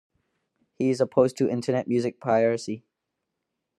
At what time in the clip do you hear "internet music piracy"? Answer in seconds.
1.47-2.83